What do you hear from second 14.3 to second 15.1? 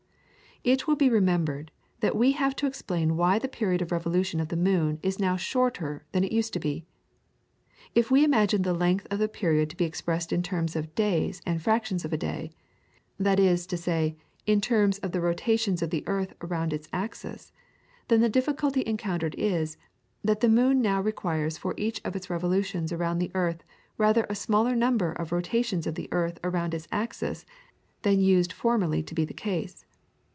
in terms